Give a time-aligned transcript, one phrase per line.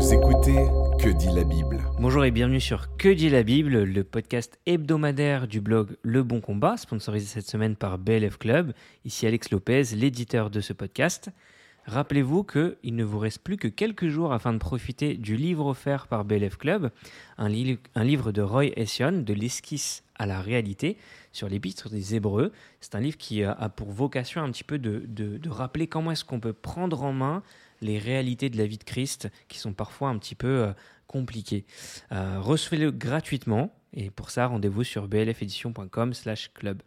[0.00, 0.66] Vous écoutez
[0.98, 5.46] Que dit la Bible Bonjour et bienvenue sur Que dit la Bible, le podcast hebdomadaire
[5.46, 8.72] du blog Le Bon Combat, sponsorisé cette semaine par BLF Club.
[9.04, 11.28] Ici Alex Lopez, l'éditeur de ce podcast.
[11.84, 16.06] Rappelez-vous qu'il ne vous reste plus que quelques jours afin de profiter du livre offert
[16.06, 16.90] par BLF Club,
[17.36, 20.96] un, livre de Roy Hession, de l'esquisse à la réalité,
[21.30, 22.52] sur l'épître des Hébreux.
[22.80, 26.24] C'est un livre qui a pour vocation un petit peu de, de rappeler comment est-ce
[26.24, 27.42] qu'on peut prendre en main
[27.80, 30.72] les réalités de la vie de Christ qui sont parfois un petit peu euh,
[31.06, 31.64] compliquées.
[32.12, 36.82] Euh, recevez-le gratuitement et pour ça, rendez-vous sur blfedition.com slash club.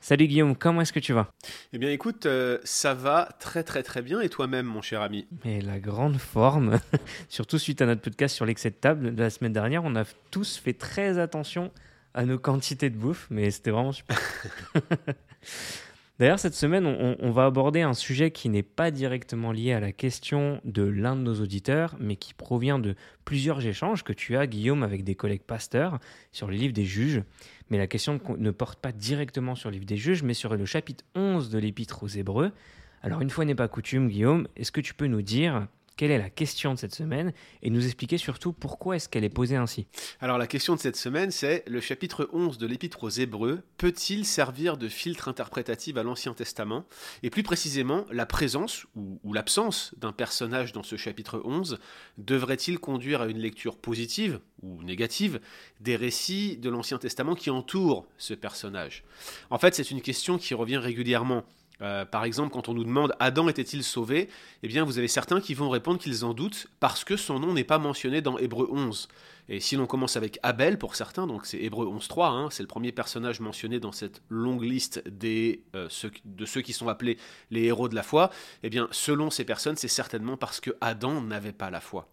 [0.00, 1.30] Salut Guillaume, comment est-ce que tu vas?
[1.72, 5.28] Eh bien écoute, euh, ça va très très très bien et toi-même mon cher ami?
[5.44, 6.80] Mais la grande forme,
[7.28, 10.04] surtout suite à notre podcast sur l'excès de table de la semaine dernière, on a
[10.32, 11.70] tous fait très attention
[12.14, 14.18] à nos quantités de bouffe, mais c'était vraiment super.
[16.22, 19.90] D'ailleurs, cette semaine, on, va aborder un sujet qui n'est pas directement lié à la
[19.90, 22.94] question de l'un de nos auditeurs, mais qui provient de
[23.24, 25.98] plusieurs échanges que tu as, Guillaume, avec des collègues pasteurs
[26.30, 27.24] sur le livre des juges.
[27.70, 30.64] Mais la question ne porte pas directement sur le livre des juges, mais sur le
[30.64, 32.52] chapitre 11 de l'épître aux Hébreux.
[33.02, 36.18] Alors, une fois n'est pas coutume, Guillaume, est-ce que tu peux nous dire quelle est
[36.18, 39.86] la question de cette semaine et nous expliquer surtout pourquoi est-ce qu'elle est posée ainsi.
[40.20, 43.62] Alors la question de cette semaine, c'est le chapitre 11 de l'Épître aux Hébreux.
[43.76, 46.86] Peut-il servir de filtre interprétatif à l'Ancien Testament?
[47.22, 51.78] Et plus précisément, la présence ou, l'absence d'un personnage dans ce chapitre 11
[52.18, 55.40] devrait-il conduire à une lecture positive ou négative
[55.80, 59.04] des récits de l'Ancien Testament qui entourent ce personnage?
[59.50, 61.44] En fait, c'est une question qui revient régulièrement
[61.82, 64.28] euh, par exemple, quand on nous demande Adam était-il sauvé?
[64.62, 67.52] Eh bien, vous avez certains qui vont répondre qu'ils en doutent parce que son nom
[67.52, 69.08] n'est pas mentionné dans Hébreu 11.
[69.48, 72.68] Et si l'on commence avec Abel pour certains, donc c'est Hébreu 11.3, hein, c'est le
[72.68, 75.88] premier personnage mentionné dans cette longue liste euh,
[76.24, 77.18] de ceux qui sont appelés
[77.50, 78.30] les héros de la foi,
[78.62, 82.08] eh bien, selon ces personnes, c'est certainement parce que Adam n'avait pas la foi.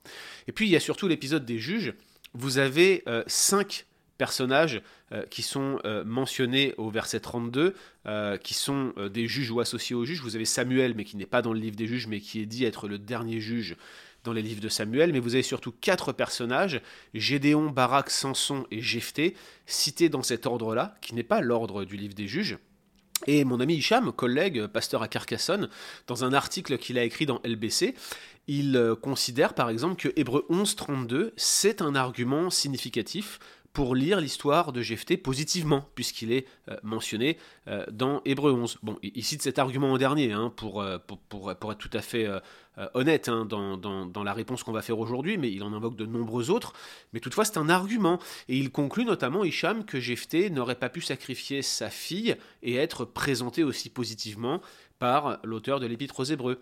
[0.48, 1.94] Et puis, il y a surtout l'épisode des juges.
[2.34, 3.86] Vous avez euh, cinq
[4.20, 4.82] personnages
[5.12, 7.74] euh, qui sont euh, mentionnés au verset 32,
[8.06, 10.22] euh, qui sont des juges ou associés aux juges.
[10.22, 12.46] Vous avez Samuel, mais qui n'est pas dans le livre des juges, mais qui est
[12.46, 13.76] dit être le dernier juge
[14.26, 16.82] dans les livres de Samuel, mais vous avez surtout quatre personnages,
[17.14, 19.34] Gédéon, Barak, Samson et Jephthé,
[19.66, 22.58] cités dans cet ordre-là, qui n'est pas l'ordre du livre des juges.
[23.28, 25.70] Et mon ami Hicham, collègue, pasteur à Carcassonne,
[26.08, 27.96] dans un article qu'il a écrit dans LBC,
[28.48, 33.40] il considère par exemple que Hébreu 11.32, c'est un argument significatif
[33.74, 37.38] pour lire l'histoire de Jephthé positivement, puisqu'il est euh, mentionné
[37.68, 38.80] euh, dans Hébreu 11.
[38.84, 40.98] Bon, il cite cet argument en dernier, hein, pour, euh,
[41.30, 42.28] pour, être tout à fait
[42.94, 45.96] honnête hein, dans, dans, dans, la réponse qu'on va faire aujourd'hui, mais il en invoque
[45.96, 46.74] de nombreux autres.
[47.14, 48.20] Mais toutefois, c'est un argument.
[48.48, 53.06] Et il conclut notamment, Hicham, que Jephthé n'aurait pas pu sacrifier sa fille et être
[53.06, 54.62] présenté aussi positivement
[54.98, 56.60] par l'auteur de l'Épître aux Hébreux.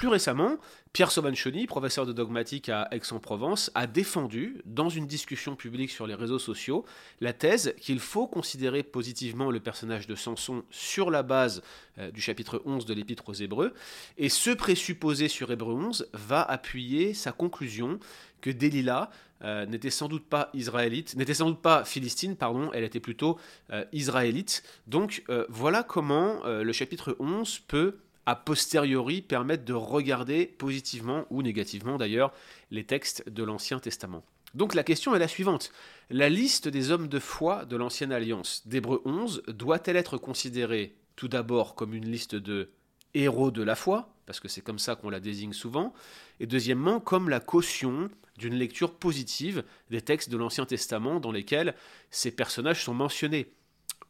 [0.00, 0.56] Plus récemment,
[0.94, 6.14] Pierre Sauvanchoni, professeur de dogmatique à Aix-en-Provence, a défendu, dans une discussion publique sur les
[6.14, 6.86] réseaux sociaux,
[7.20, 11.62] la thèse qu'il faut considérer positivement le personnage de Samson sur la base
[11.98, 13.74] euh, du chapitre 11 de l'Épître aux Hébreux,
[14.16, 17.98] et ce présupposé sur Hébreu 11 va appuyer sa conclusion
[18.40, 19.10] que Delilah
[19.42, 23.38] euh, n'était sans doute pas israélite, n'était sans doute pas philistine, pardon, elle était plutôt
[23.70, 24.62] euh, israélite.
[24.86, 27.98] Donc voilà comment le chapitre 11 peut
[28.30, 32.32] a posteriori permettent de regarder positivement ou négativement d'ailleurs
[32.70, 34.24] les textes de l'Ancien Testament.
[34.54, 35.72] Donc la question est la suivante.
[36.10, 41.26] La liste des hommes de foi de l'Ancienne Alliance d'Hébreu 11 doit-elle être considérée tout
[41.26, 42.70] d'abord comme une liste de
[43.14, 45.92] héros de la foi, parce que c'est comme ça qu'on la désigne souvent,
[46.38, 51.74] et deuxièmement comme la caution d'une lecture positive des textes de l'Ancien Testament dans lesquels
[52.10, 53.52] ces personnages sont mentionnés?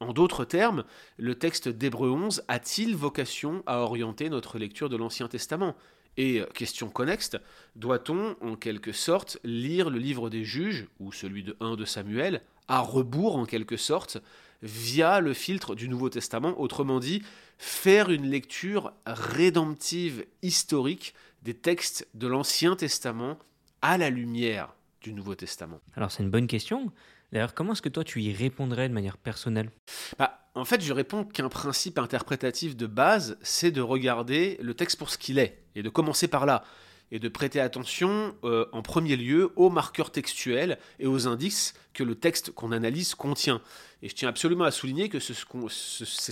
[0.01, 0.85] En d'autres termes,
[1.19, 5.77] le texte d'Hébreu 11 a-t-il vocation à orienter notre lecture de l'Ancien Testament?
[6.17, 7.37] Et, euh, question connexe,
[7.77, 12.43] doit-on en quelque sorte lire le livre des juges, ou celui de 1 de Samuel,
[12.67, 14.19] à rebours en quelque sorte,
[14.63, 17.23] via le filtre du Nouveau Testament, autrement dit,
[17.59, 23.39] faire une lecture rédemptive historique des textes de l'Ancien Testament
[23.83, 25.81] à la lumière du Nouveau Testament?
[25.95, 26.91] Alors c'est une bonne question.
[27.33, 29.71] D'ailleurs, comment est-ce que toi tu y répondrais de manière personnelle?
[30.19, 34.99] Bah, En fait, je réponds qu'un principe interprétatif de base, c'est de regarder le texte
[34.99, 36.65] pour ce qu'il est, et de commencer par là,
[37.13, 42.05] et de prêter attention euh, en premier lieu aux marqueurs textuels et aux indices que
[42.05, 43.61] le texte qu'on analyse contient.
[44.03, 45.45] Et je tiens absolument à souligner que c'est ce,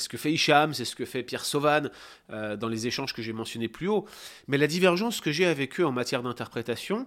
[0.08, 1.88] que fait Hicham, c'est ce que fait Pierre Sauvan
[2.30, 4.06] euh, dans les échanges que j'ai mentionnés plus haut.
[4.46, 7.06] Mais la divergence que j'ai avec eux en matière d'interprétation,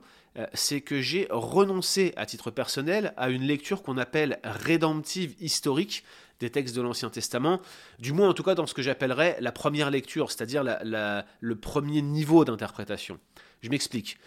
[0.54, 6.04] c'est que j'ai renoncé à titre personnel à une lecture qu'on appelle rédemptive historique
[6.40, 7.62] des textes de l'Ancien Testament,
[8.00, 12.02] du moins en tout cas dans ce que j'appellerais la première lecture, c'est-à-dire le premier
[12.02, 13.20] niveau d'interprétation.
[13.62, 14.18] Je m'explique.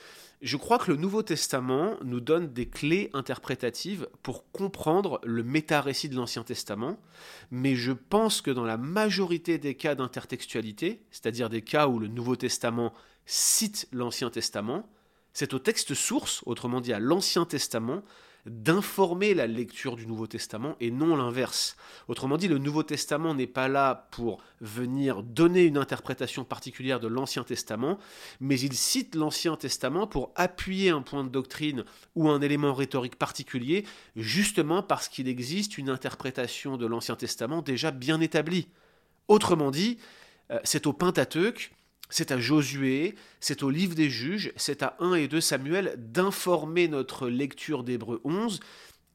[0.42, 6.10] Je crois que le Nouveau Testament nous donne des clés interprétatives pour comprendre le méta-récit
[6.10, 6.98] de l'Ancien Testament,
[7.50, 12.08] mais je pense que dans la majorité des cas d'intertextualité, c'est-à-dire des cas où le
[12.08, 12.92] Nouveau Testament
[13.24, 14.86] cite l'Ancien Testament,
[15.34, 18.02] c'est au texte source, autrement dit à l'Ancien Testament,
[18.46, 21.76] d'informer la lecture du Nouveau Testament et non l'inverse.
[22.08, 27.08] Autrement dit, le Nouveau Testament n'est pas là pour venir donner une interprétation particulière de
[27.08, 27.98] l'Ancien Testament,
[28.40, 31.84] mais il cite l'Ancien Testament pour appuyer un point de doctrine
[32.14, 37.90] ou un élément rhétorique particulier, justement parce qu'il existe une interprétation de l'Ancien Testament déjà
[37.90, 38.68] bien établie.
[39.28, 39.98] Autrement dit,
[40.50, 41.72] euh, c'est au Pentateuque
[42.10, 46.88] c'est à Josué, c'est au livre des juges, c'est à 1 et 2 Samuel d'informer
[46.88, 48.60] notre lecture d'Hébreu 11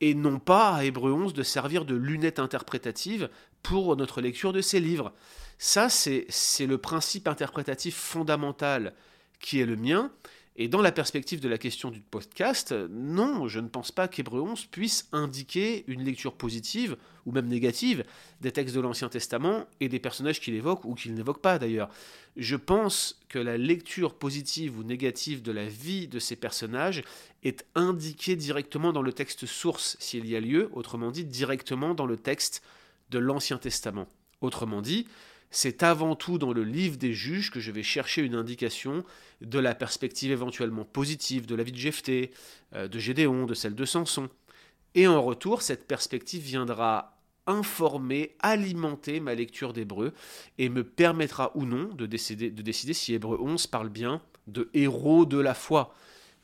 [0.01, 3.29] et non pas à Hébreu 11 de servir de lunette interprétative
[3.63, 5.13] pour notre lecture de ces livres.
[5.57, 6.27] Ça, c'est
[6.65, 8.93] le principe interprétatif fondamental
[9.39, 10.11] qui est le mien,
[10.61, 14.41] et dans la perspective de la question du podcast, non, je ne pense pas qu'Hébreu
[14.41, 18.03] 11 puisse indiquer une lecture positive ou même négative
[18.41, 21.89] des textes de l'Ancien Testament et des personnages qu'il évoque ou qu'il n'évoque pas d'ailleurs.
[22.35, 27.03] Je pense que la lecture positive ou négative de la vie de ces personnages
[27.43, 32.05] est indiquée directement dans le texte source s'il y a lieu, autrement dit directement dans
[32.05, 32.63] le texte
[33.11, 34.09] de l'Ancien Testament.
[34.41, 35.07] Autrement dit,
[35.51, 39.03] c'est avant tout dans le livre des juges que je vais chercher une indication
[39.41, 42.31] de la perspective éventuellement positive de la vie de Jephthé,
[42.73, 44.29] de Gédéon, de celle de Samson.
[44.95, 47.15] Et en retour, cette perspective viendra
[47.47, 50.13] informer, alimenter ma lecture d'Hébreu
[50.59, 54.69] et me permettra ou non de décider, de décider si Hébreu 11 parle bien de
[54.73, 55.95] héros de la foi.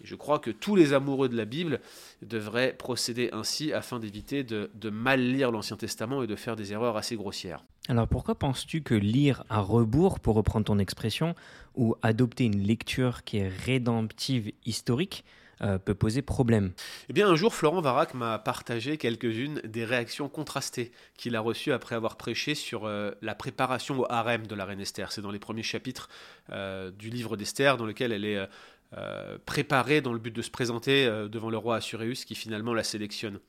[0.01, 1.80] Et je crois que tous les amoureux de la Bible
[2.22, 6.98] devraient procéder ainsi afin d'éviter de mal lire l'Ancien Testament et de faire des erreurs
[6.98, 7.63] assez grossières.
[7.88, 11.36] Alors pourquoi penses-tu que lire à rebours, pour reprendre ton expression,
[11.76, 15.24] ou adopter une lecture qui est rédemptive historique,
[15.62, 16.74] euh, peut poser problème?
[17.10, 21.72] Eh bien, un jour, Florent Varac m'a partagé quelques-unes des réactions contrastées qu'il a reçues
[21.72, 25.12] après avoir prêché sur euh, la préparation au harem de la reine Esther.
[25.12, 26.10] C'est dans les premiers chapitres
[26.50, 28.50] euh, du livre d'Esther, dans lequel elle est
[28.97, 32.74] euh, préparé dans le but de se présenter euh, devant le roi Assuréus qui finalement
[32.74, 33.39] la sélectionne.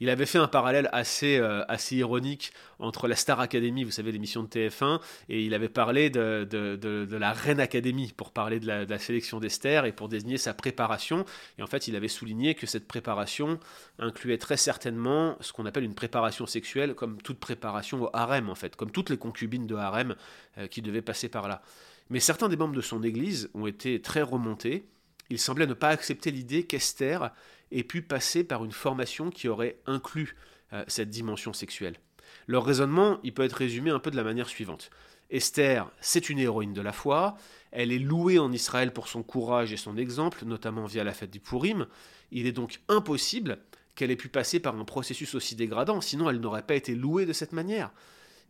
[0.00, 4.10] Il avait fait un parallèle assez, euh, assez ironique entre la Star Academy, vous savez,
[4.10, 8.58] l'émission de TF1, et il avait parlé de, de, de, la Reine Academy pour parler
[8.58, 11.24] de la, sélection d'Esther et pour désigner sa préparation.
[11.58, 13.60] Et en fait, il avait souligné que cette préparation
[14.00, 18.56] incluait très certainement ce qu'on appelle une préparation sexuelle, comme toute préparation au harem, en
[18.56, 20.16] fait, comme toutes les concubines de harem
[20.70, 21.62] qui devaient passer par là.
[22.10, 24.86] Mais certains des membres de son Église ont été très remontés.
[25.30, 27.30] Il semblait ne pas accepter l'idée qu'Esther
[27.72, 30.36] ait pu passer par une formation qui aurait inclus
[30.72, 31.96] euh, cette dimension sexuelle.
[32.46, 34.90] Leur raisonnement, il peut être résumé un peu de la manière suivante.
[35.30, 37.36] Esther, c'est une héroïne de la foi,
[37.72, 41.30] elle est louée en Israël pour son courage et son exemple, notamment via la fête
[41.30, 41.86] du Purim.
[42.30, 43.58] Il est donc impossible
[43.94, 47.26] qu'elle ait pu passer par un processus aussi dégradant, sinon elle n'aurait pas été louée
[47.26, 47.90] de cette manière.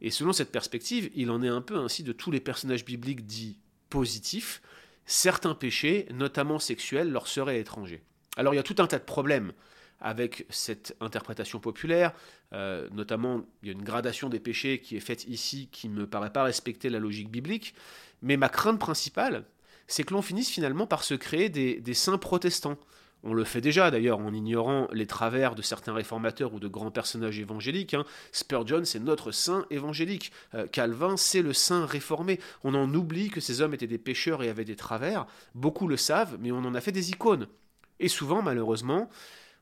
[0.03, 3.27] Et selon cette perspective, il en est un peu ainsi de tous les personnages bibliques
[3.27, 3.59] dits
[3.89, 4.61] positifs.
[5.07, 8.03] Certains péchés, notamment sexuels, leur seraient étrangers.
[8.37, 9.53] Alors il y a tout un tas de problèmes
[10.01, 12.13] avec cette interprétation populaire,
[12.53, 15.95] euh, notamment il y a une gradation des péchés qui est faite ici qui ne
[15.95, 17.75] me paraît pas respecter la logique biblique,
[18.21, 19.45] mais ma crainte principale,
[19.87, 22.77] c'est que l'on finisse finalement par se créer des saints protestants.
[23.29, 26.93] On le fait déjà d'ailleurs en ignorant les travers de certains réformateurs ou de grands
[26.93, 27.95] personnages évangéliques.
[27.95, 28.05] Hein.
[28.31, 30.31] Spurgeon, c'est notre saint évangélique.
[30.55, 32.39] Euh, Calvin, c'est le saint réformé.
[32.63, 35.27] On en oublie que ces hommes étaient des pécheurs et avaient des travers.
[35.57, 37.49] Beaucoup le savent, mais on en a fait des icônes.
[37.99, 39.11] Et souvent, malheureusement,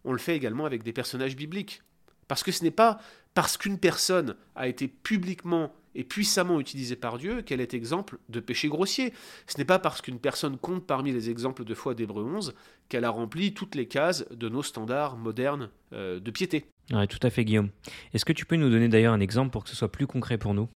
[0.05, 1.81] on le fait également avec des personnages bibliques.
[2.29, 3.01] Parce que ce n'est pas
[3.33, 8.41] parce qu'une personne a été publiquement et puissamment utilisée par Dieu qu'elle est exemple de
[8.41, 9.13] péché grossier.
[9.47, 12.55] Ce n'est pas parce qu'une personne compte parmi les exemples de foi d'Hébreu 11
[12.89, 16.67] qu'elle a rempli toutes les cases de nos standards modernes euh, de piété.
[16.89, 17.71] Tout à fait Guillaume.
[18.13, 20.37] Est-ce que tu peux nous donner d'ailleurs un exemple pour que ce soit plus concret
[20.37, 20.69] pour nous?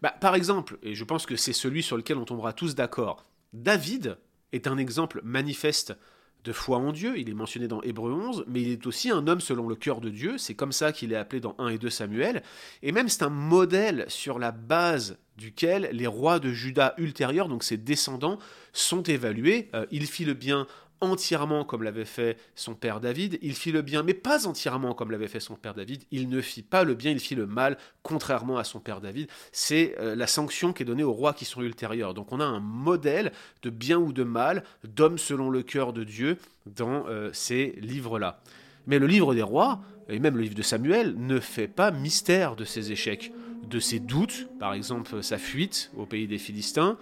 [0.00, 3.26] Bah, Par exemple, et je pense que c'est celui sur lequel on tombera tous d'accord,
[3.52, 4.16] David
[4.52, 5.96] est un exemple manifeste
[6.44, 9.26] de foi en Dieu, il est mentionné dans Hébreu 11, mais il est aussi un
[9.26, 11.78] homme selon le cœur de Dieu, c'est comme ça qu'il est appelé dans 1 et
[11.78, 12.42] 2 Samuel,
[12.82, 17.64] et même c'est un modèle sur la base duquel les rois de Juda ultérieurs, donc
[17.64, 18.38] ses descendants,
[18.72, 19.70] sont évalués.
[19.74, 20.66] Euh, il fit le bien
[21.00, 25.10] entièrement comme l'avait fait son père David, il fit le bien, mais pas entièrement comme
[25.10, 27.78] l'avait fait son père David, il ne fit pas le bien, il fit le mal,
[28.02, 29.28] contrairement à son père David.
[29.52, 32.14] C'est euh, la sanction qui est donnée aux rois qui sont ultérieurs.
[32.14, 36.04] Donc on a un modèle de bien ou de mal, d'homme selon le cœur de
[36.04, 38.40] Dieu, dans euh, ces livres-là.
[38.86, 42.56] Mais le livre des rois, et même le livre de Samuel, ne fait pas mystère
[42.56, 43.32] de ses échecs,
[43.68, 46.98] de ses doutes, par exemple sa fuite au pays des Philistins,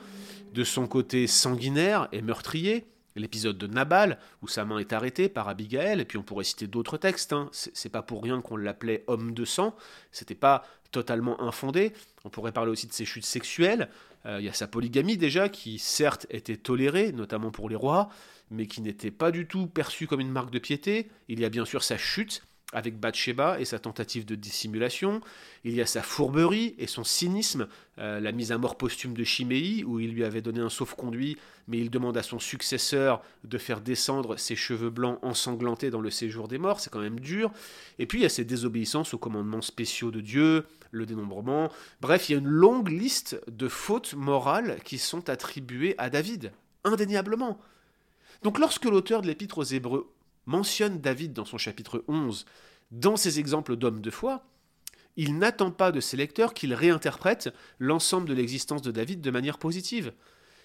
[0.54, 2.84] de son côté sanguinaire et meurtrier,
[3.18, 6.66] l'épisode de Nabal, où sa main est arrêtée par Abigail, et puis on pourrait citer
[6.66, 7.48] d'autres textes, hein.
[7.52, 9.74] c'est pas pour rien qu'on l'appelait homme de sang,
[10.12, 11.92] c'était pas totalement infondé,
[12.24, 13.88] on pourrait parler aussi de ses chutes sexuelles,
[14.26, 18.08] euh, il y a sa polygamie déjà, qui certes était tolérée, notamment pour les rois,
[18.50, 21.48] mais qui n'était pas du tout perçue comme une marque de piété, il y a
[21.48, 25.20] bien sûr sa chute, avec Bathsheba et sa tentative de dissimulation.
[25.64, 27.66] Il y a sa fourberie et son cynisme,
[27.98, 31.38] euh, la mise à mort posthume de Chiméi, où il lui avait donné un sauf-conduit,
[31.66, 36.10] mais il demande à son successeur de faire descendre ses cheveux blancs ensanglantés dans le
[36.10, 37.50] séjour des morts, c'est quand même dur.
[37.98, 41.70] Et puis il y a ses désobéissances aux commandements spéciaux de Dieu, le dénombrement.
[42.00, 46.52] Bref, il y a une longue liste de fautes morales qui sont attribuées à David,
[46.84, 47.58] indéniablement.
[48.42, 50.12] Donc lorsque l'auteur de l'épître aux Hébreux
[50.48, 52.46] mentionne David dans son chapitre 11,
[52.90, 54.44] dans ses exemples d'hommes de foi,
[55.16, 59.58] il n'attend pas de ses lecteurs qu'ils réinterprètent l'ensemble de l'existence de David de manière
[59.58, 60.12] positive.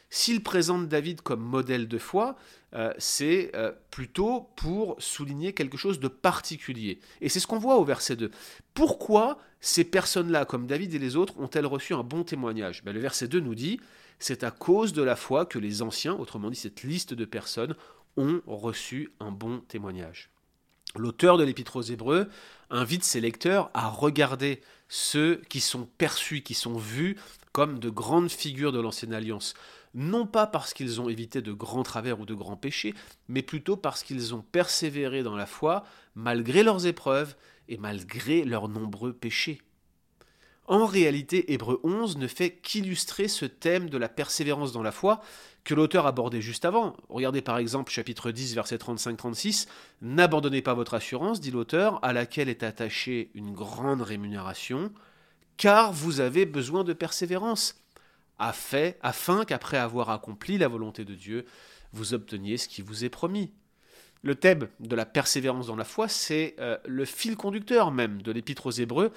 [0.10, 2.36] S'il présente David comme modèle de foi,
[2.76, 7.00] euh, c'est euh, plutôt pour souligner quelque chose de particulier.
[7.20, 8.30] Et c'est ce qu'on voit au verset 2.
[8.76, 12.84] Pourquoi ces personnes-là, comme David et les autres, ont-elles reçu un bon témoignage?
[12.84, 13.80] Ben, Le verset 2 nous dit,
[14.20, 17.76] c'est à cause de la foi que les anciens, autrement dit cette liste de personnes,
[18.18, 20.30] ont reçu un bon témoignage.
[20.96, 22.30] L'auteur de l'Épître aux Hébreux
[22.70, 27.18] invite ses lecteurs à regarder ceux qui sont perçus, qui sont vus
[27.52, 29.56] comme de grandes figures de l'ancienne alliance,
[29.96, 32.94] non pas parce qu'ils ont évité de grands travers ou de grands péchés,
[33.28, 35.84] mais plutôt parce qu'ils ont persévéré dans la foi
[36.16, 37.36] malgré leurs épreuves
[37.70, 39.62] et malgré leurs nombreux péchés.
[40.66, 45.22] En réalité, Hébreu 11 ne fait qu'illustrer ce thème de la persévérance dans la foi
[45.64, 46.96] que l'auteur abordait juste avant.
[47.10, 49.68] Regardez par exemple chapitre 10, verset 35-36.
[50.02, 54.92] N'abandonnez pas votre assurance, dit l'auteur, à laquelle est attachée une grande rémunération,
[55.58, 57.80] car vous avez besoin de persévérance,
[58.40, 61.46] afin qu'après avoir accompli la volonté de Dieu,
[61.94, 63.52] vous obteniez ce qui vous est promis.
[64.22, 68.32] Le thème de la persévérance dans la foi, c'est euh, le fil conducteur même de
[68.32, 69.12] l'épître aux Hébreux,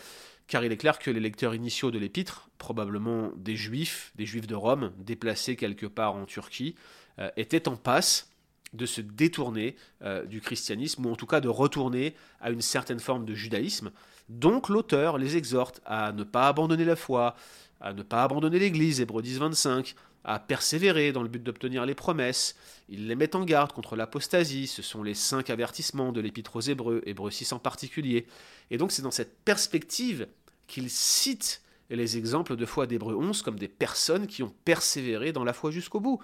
[0.46, 4.46] car il est clair que les lecteurs initiaux de l'épître, probablement des juifs, des juifs
[4.46, 6.74] de Rome, déplacés quelque part en Turquie,
[7.18, 8.30] euh, étaient en passe
[8.72, 13.00] de se détourner euh, du christianisme, ou en tout cas de retourner à une certaine
[13.00, 13.90] forme de judaïsme.
[14.28, 17.36] Donc l'auteur les exhorte à ne pas abandonner la foi,
[17.80, 19.94] à ne pas abandonner l'Église, Hébreux 10, 25,
[20.26, 22.56] à persévérer dans le but d'obtenir les promesses.
[22.88, 24.66] Il les met en garde contre l'apostasie.
[24.66, 28.26] Ce sont les cinq avertissements de l'Épître aux Hébreux, Hébreux 6 en particulier.
[28.73, 30.26] Et donc c'est dans cette perspective
[30.66, 35.45] qu'il cite les exemples de foi d'Hébreux 11 comme des personnes qui ont persévéré dans
[35.45, 36.21] la foi jusqu'au bout.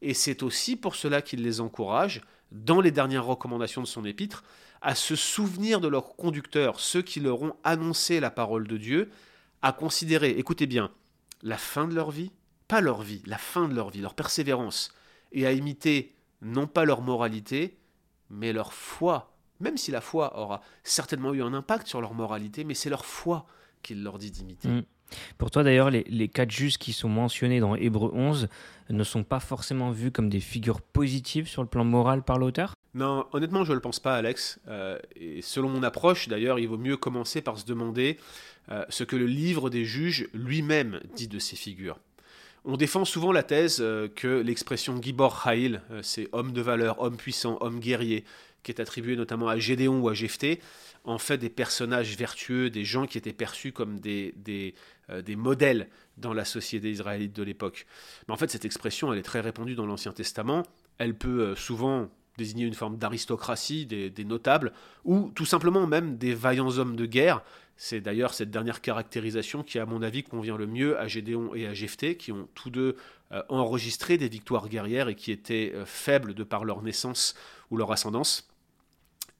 [0.00, 4.42] Et c'est aussi pour cela qu'il les encourage, dans les dernières recommandations de son épître,
[4.80, 9.10] à se souvenir de leurs conducteurs, ceux qui leur ont annoncé la parole de Dieu,
[9.60, 10.90] à considérer, écoutez bien,
[11.42, 12.30] la fin de leur vie
[12.68, 14.92] pas leur vie, la fin de leur vie, leur persévérance,
[15.32, 17.76] et à imiter non pas leur moralité,
[18.30, 22.64] mais leur foi, même si la foi aura certainement eu un impact sur leur moralité,
[22.64, 23.46] mais c'est leur foi
[23.82, 24.68] qu'il leur dit d'imiter.
[24.68, 24.84] Mm.
[25.38, 28.48] Pour toi d'ailleurs, les, quatre justes qui sont mentionnés dans Hébreu 11
[28.90, 32.74] ne sont pas forcément vus comme des figures positives sur le plan moral par l'auteur?
[32.94, 34.58] Non, honnêtement je ne le pense pas Alex.
[34.68, 38.18] Euh, et selon mon approche d'ailleurs, il vaut mieux commencer par se demander
[38.70, 41.98] euh, ce que le livre des juges lui-même dit de ces figures.
[42.66, 46.98] On défend souvent la thèse euh, que l'expression Gibor Haïl, euh, c'est homme de valeur,
[47.02, 48.24] homme puissant, homme guerrier,
[48.62, 50.60] qui est attribué notamment à Gédéon ou à Jephthé,
[51.04, 54.34] en fait des personnages vertueux, des gens qui étaient perçus comme des,
[55.10, 57.86] euh, des modèles dans la société israélite de l'époque.
[58.26, 60.62] Mais en fait, cette expression, elle est très répandue dans l'Ancien Testament.
[60.96, 64.72] Elle peut souvent désigner une forme d'aristocratie, des, notables,
[65.04, 67.42] ou tout simplement même des vaillants hommes de guerre.
[67.76, 71.66] C'est d'ailleurs cette dernière caractérisation qui, à mon avis, convient le mieux à Gédéon et
[71.66, 72.96] à Jephthé, qui ont tous deux
[73.32, 77.34] euh, enregistré des victoires guerrières et qui étaient euh, faibles de par leur naissance
[77.70, 78.48] ou leur ascendance.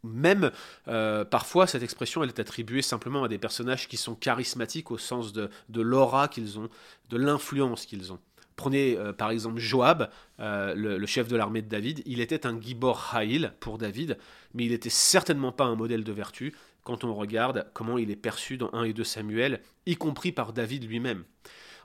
[0.02, 0.50] Même
[0.88, 4.98] euh, parfois, cette expression elle est attribuée simplement à des personnages qui sont charismatiques au
[4.98, 5.48] sens de
[5.80, 6.68] l'aura qu'ils ont,
[7.08, 8.18] de l'influence qu'ils ont.
[8.56, 10.10] Prenez par exemple Joab,
[10.40, 12.02] euh, le, chef de l'armée de David.
[12.06, 14.18] Il était un Gibor Haïl pour David,
[14.52, 18.16] mais il n'était certainement pas un modèle de vertu quand on regarde comment il est
[18.16, 21.24] perçu dans 1 et 2 Samuel, y compris par David lui-même.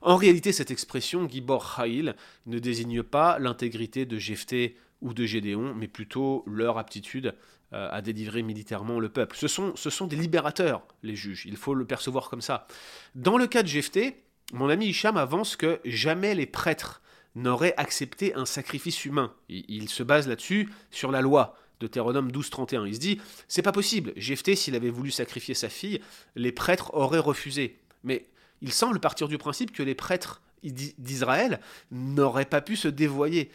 [0.01, 2.15] En réalité, cette expression Gibor Haïl
[2.46, 7.36] ne désigne pas l'intégrité de Jephthé ou de Gédéon, mais plutôt leur aptitude
[7.74, 9.36] euh, à délivrer militairement le peuple.
[9.38, 12.68] Ce sont, des libérateurs, les juges, il faut le percevoir comme ça.
[13.15, 17.01] Dans le cas de Jephthé, mon ami Hicham avance que jamais les prêtres
[17.36, 19.34] n'auraient accepté un sacrifice humain.
[19.50, 21.56] Il se base là-dessus sur la loi.
[21.79, 22.86] Deutéronome 12, 31.
[22.86, 26.01] Il se dit, c'est pas possible, Jephthé, s'il avait voulu sacrifier sa fille,
[26.36, 27.77] les prêtres auraient refusé.
[28.03, 28.27] Mais
[28.62, 33.50] il semble partir du principe que les prêtres d'Israël n'auraient pas pu se dévoyer.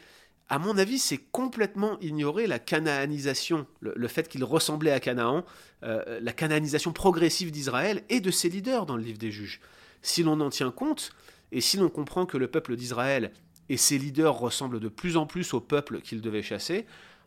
[0.49, 5.45] À mon avis, c'est complètement ignorer la canaanisation, le, fait qu'il ressemblait à Canaan,
[5.83, 9.61] euh, la canaanisation progressive d'Israël et de ses leaders dans le livre des juges.
[10.03, 11.13] Si l'on en tient compte,
[11.53, 13.33] et si l'on comprend que le peuple d'Israël
[13.69, 16.85] et ses leaders ressemblent de plus en plus au peuple qu'ils devaient chasser,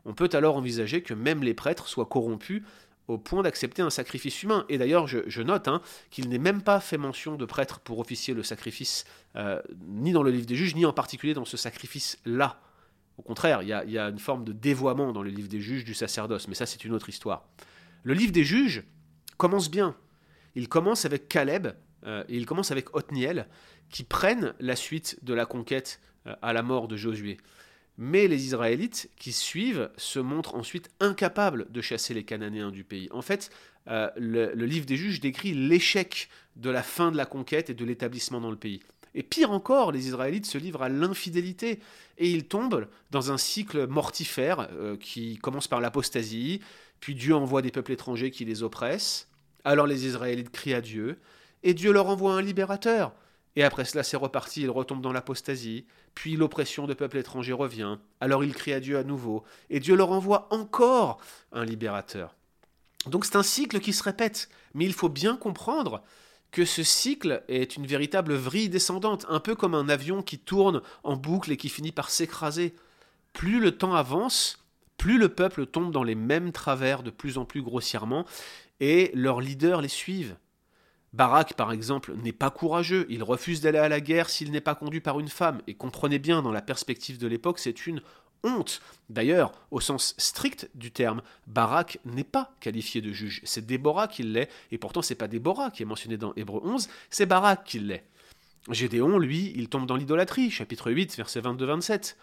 [0.07, 2.63] on peut alors envisager que même les prêtres soient corrompus
[3.07, 4.65] au point d'accepter un sacrifice humain.
[4.69, 8.33] Et d'ailleurs, je, note hein, qu'il n'est même pas fait mention de prêtres pour officier
[8.33, 12.59] le sacrifice, euh, ni dans le livre des juges, ni en particulier dans ce sacrifice-là.
[13.17, 15.93] Au contraire, il y, a, une forme de dévoiement dans le livre des juges du
[15.93, 17.47] sacerdoce, mais ça c'est une autre histoire.
[18.03, 18.83] Le livre des juges
[19.37, 19.95] commence bien.
[20.55, 21.67] Il commence avec Caleb
[22.05, 23.47] euh, et il commence avec Othniel,
[23.89, 27.37] qui prennent la suite de la conquête euh, à la mort de Josué.
[27.97, 33.07] Mais les Israélites qui suivent se montrent ensuite incapables de chasser les Cananéens du pays.
[33.11, 33.49] En fait,
[33.89, 37.85] euh, le, livre des juges décrit l'échec de la fin de la conquête et de
[37.85, 38.81] l'établissement dans le pays.
[39.15, 41.79] Et pire encore, les Israélites se livrent à l'infidélité
[42.17, 46.61] et ils tombent dans un cycle mortifère euh, qui commence par l'apostasie,
[46.99, 49.27] puis Dieu envoie des peuples étrangers qui les oppressent.
[49.63, 51.17] Alors les Israélites crient à Dieu
[51.63, 53.13] et Dieu leur envoie un libérateur.
[53.57, 57.97] Et après cela, c'est reparti, ils retombent dans l'apostasie, puis l'oppression de peuples étrangers revient,
[58.21, 61.17] alors ils crient à Dieu à nouveau, et Dieu leur envoie encore
[61.51, 62.35] un libérateur.
[63.07, 66.03] Donc c'est un cycle qui se répète, mais il faut bien comprendre
[66.51, 70.83] que ce cycle est une véritable vrille descendante, un peu comme un avion qui tourne
[71.03, 72.75] en boucle et qui finit par s'écraser.
[73.33, 74.63] Plus le temps avance,
[74.97, 78.23] plus le peuple tombe dans les mêmes travers de plus en plus grossièrement,
[78.81, 80.35] et leurs leaders les suivent.
[81.13, 84.75] Barak, par exemple, n'est pas courageux, il refuse d'aller à la guerre s'il n'est pas
[84.75, 88.01] conduit par une femme, et comprenez bien, dans la perspective de l'époque, c'est une
[88.43, 88.81] honte.
[89.09, 94.23] D'ailleurs, au sens strict du terme, Barak n'est pas qualifié de juge, c'est Déborah qui
[94.23, 97.79] l'est, et pourtant c'est pas Déborah qui est mentionné dans Hébreu 11, c'est Barak qui
[97.79, 98.03] l'est.
[98.69, 102.15] Gédéon, lui, il tombe dans l'idolâtrie, chapitre 8, verset 22-27.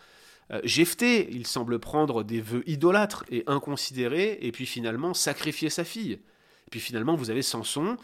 [0.50, 5.84] Euh, Jephthé, il semble prendre des vœux idolâtres et inconsidérés, et puis finalement sacrifier sa
[5.84, 6.18] fille.
[6.66, 7.96] Et puis finalement, vous avez Samson,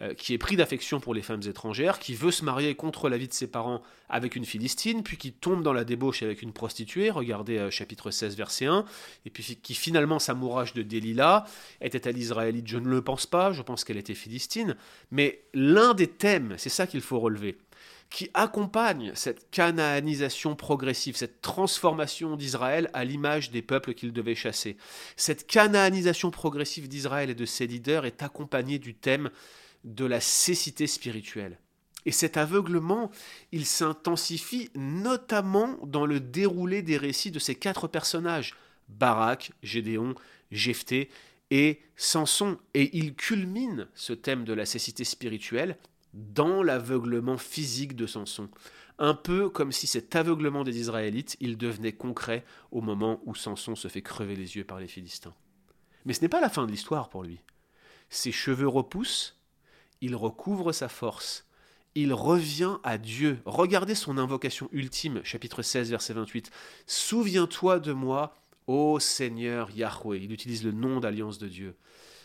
[0.00, 3.26] euh, qui est pris d'affection pour les femmes étrangères, qui veut se marier contre l'avis
[3.26, 7.10] de ses parents avec une Philistine, puis qui tombe dans la débauche avec une prostituée,
[7.10, 8.84] regardez euh, chapitre 16, verset 1,
[9.26, 11.46] et puis qui finalement s'amourage de Delilah.
[11.80, 14.76] Était-elle israélite Je ne le pense pas, je pense qu'elle était philistine.
[15.10, 17.58] Mais l'un des thèmes, c'est ça qu'il faut relever,
[18.10, 24.76] qui accompagne cette canaanisation progressive, cette transformation d'Israël à l'image des peuples qu'il devait chasser.
[25.16, 29.30] Cette canaanisation progressive d'Israël et de ses leaders est accompagnée du thème
[29.84, 31.58] de la cécité spirituelle.
[32.06, 33.10] Et cet aveuglement,
[33.52, 38.56] il s'intensifie notamment dans le déroulé des récits de ces quatre personnages,
[38.88, 40.14] Barak, Gédéon,
[40.50, 41.10] Jephthé
[41.50, 42.58] et Samson.
[42.72, 45.76] Et il culmine ce thème de la cécité spirituelle
[46.18, 48.48] dans l'aveuglement physique de Samson.
[48.98, 53.76] Un peu comme si cet aveuglement des Israélites, il devenait concret au moment où Samson
[53.76, 55.34] se fait crever les yeux par les Philistins.
[56.04, 57.40] Mais ce n'est pas la fin de l'histoire pour lui.
[58.10, 59.36] Ses cheveux repoussent,
[60.00, 61.46] il recouvre sa force,
[61.94, 63.40] il revient à Dieu.
[63.44, 66.50] Regardez son invocation ultime, chapitre 16, verset 28.
[66.86, 70.20] Souviens-toi de moi, ô Seigneur Yahweh.
[70.22, 71.76] Il utilise le nom d'alliance de Dieu.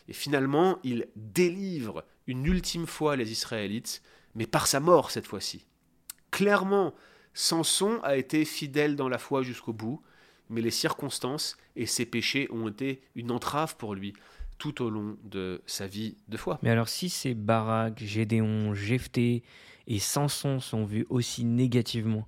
[0.08, 4.02] Et finalement, il délivre une ultime fois les Israélites,
[4.36, 5.66] mais par sa mort cette fois-ci.
[6.32, 6.94] Clairement,
[7.34, 10.02] Samson a été fidèle dans la foi jusqu'au bout,
[10.50, 14.14] mais les circonstances et ses péchés ont été une entrave pour lui
[14.58, 16.60] tout au long de sa vie de foi.
[16.62, 19.44] Mais alors si c'est Barak, Gédéon, Jephthé
[19.88, 22.26] et Samson sont vus aussi négativement,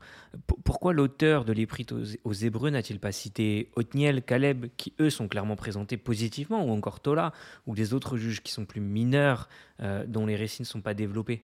[0.63, 5.55] pourquoi l'auteur de l'Épître aux, Hébreux n'a-t-il pas cité Othniel, Caleb, qui eux sont clairement
[5.55, 7.33] présentés positivement, ou encore Tola,
[7.65, 9.47] ou les autres juges qui sont plus mineurs,
[9.81, 11.43] euh, dont les récits ne sont pas développés?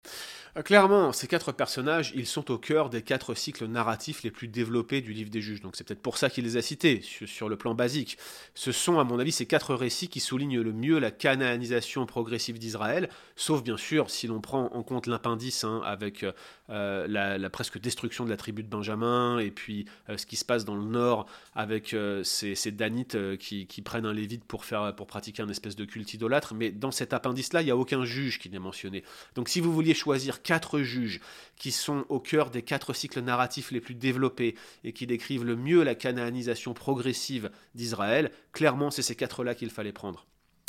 [0.58, 4.48] Euh, Clairement, ces quatre personnages, ils sont au cœur des quatre cycles narratifs les plus
[4.48, 5.62] développés du livre des juges.
[5.62, 8.18] Donc c'est peut-être pour ça qu'il les a cités, sur, le plan basique.
[8.54, 12.60] Ce sont, à mon avis, ces quatre récits qui soulignent le mieux la canaanisation progressive
[12.60, 16.26] d'Israël, sauf bien sûr si l'on prend en compte l'appendice hein, avec
[16.70, 20.66] euh, la, presque destruction de la tribu de Benjamin, et puis ce qui se passe
[20.66, 21.26] dans le nord
[21.56, 24.66] avec ces, Danites qui, prennent un lévite pour,
[25.08, 26.54] pratiquer un espèce de culte idolâtre.
[26.54, 29.04] Mais dans cet appendice-là, il n'y a aucun juge qui n'est mentionné.
[29.36, 31.22] Donc si vous vouliez choisir quatre juges
[31.56, 35.56] qui sont au cœur des quatre cycles narratifs les plus développés et qui décrivent le
[35.56, 40.26] mieux la canaanisation progressive d'Israël, clairement c'est ces quatre-là qu'il fallait prendre.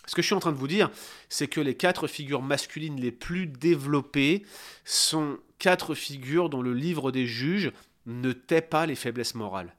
[0.06, 0.90] Ce que je suis en train de vous dire,
[1.28, 4.44] c'est que les quatre figures masculines les plus développées
[4.84, 7.72] sont quatre figures dont le livre des juges
[8.06, 9.74] ne tait pas les faiblesses morales.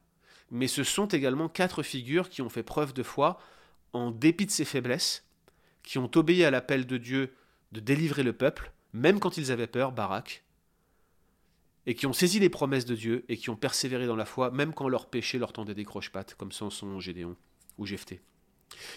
[0.52, 3.40] Mais ce sont également quatre figures qui ont fait preuve de foi
[3.94, 5.26] en dépit de ses faiblesses,
[5.84, 7.34] qui ont obéi à l'appel de Dieu
[7.72, 10.44] de délivrer le peuple, même quand ils avaient peur, Barak,
[11.86, 14.50] et qui ont saisi les promesses de Dieu et qui ont persévéré dans la foi,
[14.50, 17.36] même quand leur péché leur tendait des croche-pattes, comme Samson, Gédéon
[17.78, 18.22] ou Jephthé.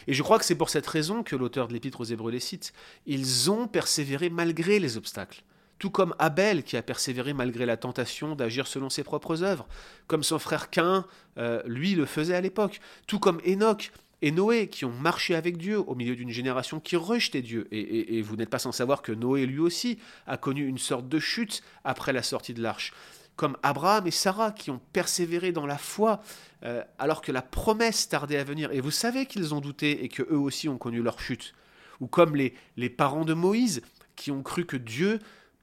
[0.06, 2.40] Et je crois que c'est pour cette raison que l'auteur de l'Épître aux Hébreux les
[2.40, 2.72] cite.
[3.06, 5.42] Ils ont persévéré malgré les obstacles.
[5.78, 9.68] Tout comme Abel qui a persévéré malgré la tentation d'agir selon ses propres œuvres,
[10.08, 11.06] comme son frère Cain,
[11.38, 12.80] euh, lui, le faisait à l'époque.
[13.06, 16.96] Tout comme Enoch et Noé qui ont marché avec Dieu au milieu d'une génération qui
[16.96, 17.68] rejetait Dieu.
[17.70, 21.08] Et, et vous n'êtes pas sans savoir que Noé lui aussi a connu une sorte
[21.08, 22.92] de chute après la sortie de l'arche
[23.38, 26.20] comme Abraham et Sarah qui ont persévéré dans la foi
[26.64, 28.72] euh, alors que la promesse tardait à venir.
[28.72, 31.54] Et vous savez qu'ils ont douté et que eux aussi ont connu leur chute.
[32.00, 33.80] Ou comme les, les parents de Moïse
[34.16, 35.20] qui ont cru que Dieu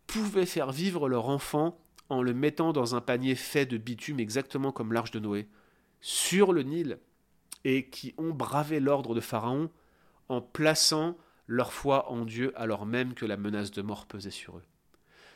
[0.07, 4.71] pouvait faire vivre leur enfant en le mettant dans un panier fait de bitume exactement
[4.71, 5.49] comme l'arche de Noé
[5.99, 6.97] sur le Nil
[7.65, 9.69] et qui ont bravé l'ordre de Pharaon
[10.29, 14.59] en plaçant leur foi en Dieu alors même que la menace de mort pesait sur
[14.59, 14.63] eux.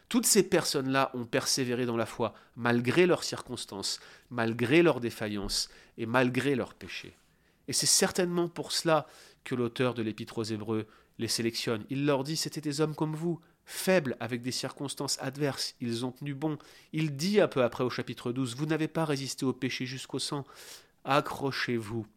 [0.10, 4.00] Toutes ces personnes-là ont persévéré dans la foi, malgré leurs circonstances,
[4.32, 7.16] malgré leurs défaillances et malgré leurs péchés.
[7.68, 9.08] Et c'est certainement pour cela
[9.44, 10.88] que l'auteur de l'Épître aux Hébreux
[11.20, 11.86] les sélectionne.
[11.90, 16.12] Il leur dit C'étaient des hommes comme vous, faibles avec des circonstances adverses, ils ont
[16.12, 16.58] tenu bon.
[16.92, 20.18] Il dit un peu après au chapitre 12 Vous n'avez pas résisté au péché jusqu'au
[20.18, 20.44] sang.
[21.04, 22.08] Accrochez-vous,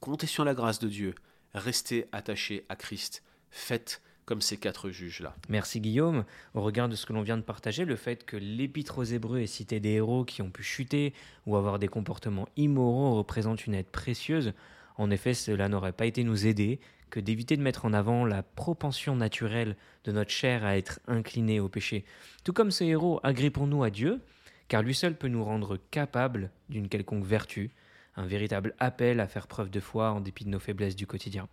[0.00, 1.14] comptez sur la grâce de Dieu,
[1.54, 5.34] restez attachés à Christ, faites comme ces quatre juges-là.
[5.48, 6.24] Merci Guillaume.
[6.54, 9.38] Au regard de ce que l'on vient de partager, le fait que l'Épître aux Hébreux
[9.38, 11.14] ait cité des héros qui ont pu chuter
[11.46, 14.52] ou avoir des comportements immoraux représente une aide précieuse.
[14.96, 18.42] En effet, cela n'aurait pas été nous aider que d'éviter de mettre en avant la
[18.42, 22.04] propension naturelle de notre chair à être inclinée au péché.
[22.42, 24.20] Tout comme ces héros, agrippons-nous à Dieu,
[24.66, 27.70] car lui seul peut nous rendre capables d'une quelconque vertu,
[28.16, 31.48] un véritable appel à faire preuve de foi en dépit de nos faiblesses du quotidien.